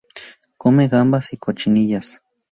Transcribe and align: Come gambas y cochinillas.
Come 0.57 0.87
gambas 0.87 1.31
y 1.31 1.37
cochinillas. 1.37 2.23